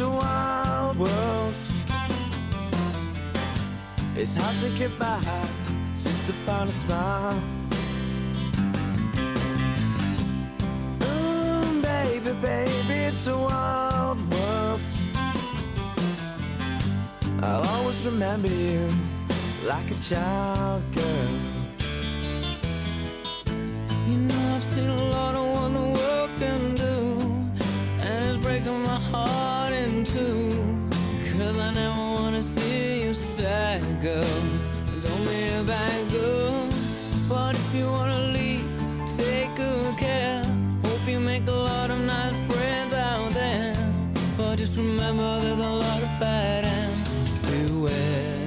a 0.00 0.08
wild 0.08 0.96
world. 0.98 1.54
It's 4.16 4.34
hard 4.34 4.56
to 4.60 4.70
get 4.78 4.98
by 4.98 5.20
just 6.02 6.28
upon 6.28 6.68
a 6.68 6.70
smile. 6.70 7.42
Ooh, 11.02 11.82
baby, 11.82 12.32
baby, 12.40 12.94
it's 13.10 13.26
a 13.26 13.36
wild 13.36 14.18
world. 14.32 14.80
I'll 17.42 17.66
always 17.68 18.04
remember 18.06 18.48
you 18.48 18.88
like 19.64 19.90
a 19.90 19.94
child 20.08 20.82
girl. 20.94 21.59
Take 39.16 39.54
good 39.56 39.96
care. 39.98 40.44
Hope 40.84 41.06
you 41.06 41.20
make 41.20 41.46
a 41.46 41.52
lot 41.52 41.90
of 41.90 41.98
nice 42.00 42.36
friends 42.50 42.92
out 42.92 43.32
there. 43.32 43.74
But 44.36 44.56
just 44.56 44.76
remember 44.76 45.40
there's 45.40 45.58
a 45.58 45.72
lot 45.84 46.02
of 46.02 46.12
bad 46.20 46.64
and 46.64 46.94
beware. 47.50 48.40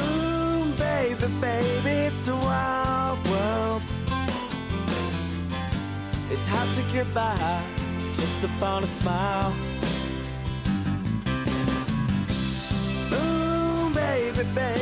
Ooh, 0.00 0.64
baby, 0.76 1.26
baby, 1.40 1.94
it's 2.08 2.28
a 2.28 2.36
wild 2.36 3.18
world. 3.28 3.82
It's 6.30 6.46
hard 6.46 6.68
to 6.76 6.82
get 6.92 7.12
by 7.14 7.62
just 8.14 8.44
upon 8.44 8.82
a 8.82 8.86
smile. 8.86 9.52
Baby, 13.94 14.48
baby, 14.54 14.73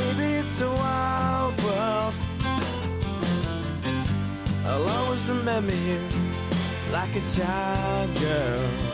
remember 5.55 5.75
you 5.75 5.99
like 6.91 7.15
a 7.15 7.21
child 7.37 8.15
girl. 8.21 8.93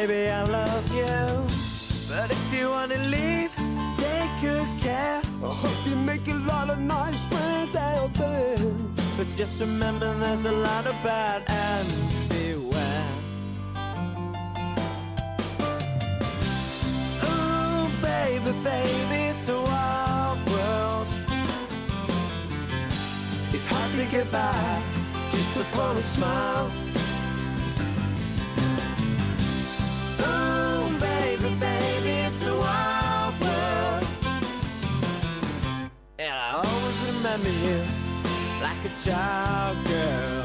Baby, 0.00 0.30
I 0.30 0.44
love 0.44 0.96
you. 0.96 1.14
But 2.08 2.30
if 2.30 2.54
you 2.54 2.70
wanna 2.70 2.96
leave, 3.16 3.52
take 3.98 4.32
good 4.40 4.66
care. 4.80 5.20
I 5.44 5.52
hope 5.62 5.86
you 5.86 5.94
make 5.94 6.26
a 6.26 6.38
lot 6.52 6.70
of 6.70 6.78
nice 6.78 7.22
friends 7.26 7.76
out 7.76 8.14
there. 8.14 8.56
But 9.18 9.28
just 9.36 9.60
remember 9.60 10.08
there's 10.18 10.46
a 10.46 10.52
lot 10.52 10.86
of 10.86 10.94
bad 11.04 11.42
and 11.48 11.86
beware. 12.30 13.12
Ooh, 17.28 17.90
baby, 18.00 18.52
baby, 18.64 19.20
it's 19.32 19.50
a 19.50 19.60
wild 19.60 20.38
world. 20.50 21.08
It's 23.52 23.66
hard 23.66 23.90
to 23.98 24.06
get 24.06 24.32
by 24.32 24.82
just 25.30 25.56
upon 25.56 25.98
a 25.98 26.02
smile. 26.02 26.70
Remember 37.38 37.86
like 38.60 38.84
a 38.84 39.08
child 39.08 39.76
girl. 39.86 40.44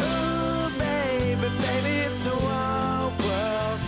Ooh, 0.00 0.70
baby, 0.78 1.48
baby, 1.60 1.94
it's 2.06 2.26
a 2.26 2.36
wild 2.36 3.12
world. 3.24 3.80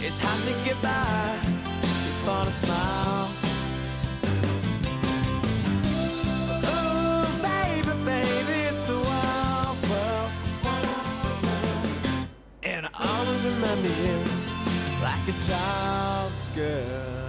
It's 0.00 0.20
hard 0.20 0.40
to 0.44 0.52
get 0.64 0.80
by 0.82 1.36
just 1.80 2.22
upon 2.22 2.46
a 2.46 2.50
smile. 2.50 3.28
Ooh, 6.64 7.26
baby, 7.42 7.92
baby, 8.04 8.58
it's 8.70 8.88
a 8.88 8.98
wild 9.00 9.78
world. 9.90 10.30
And 12.62 12.86
I 12.86 12.90
always 12.94 13.42
remember 13.44 13.88
you 13.88 14.18
like 15.02 15.26
a 15.28 15.36
child 15.48 16.32
girl. 16.54 17.25